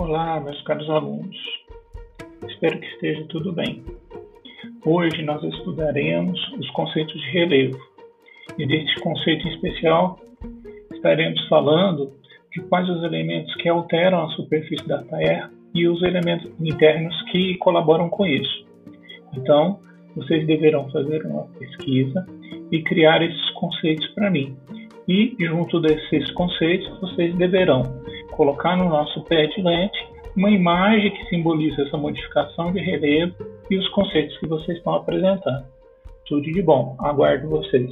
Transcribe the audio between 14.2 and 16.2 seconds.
a superfície da Terra e os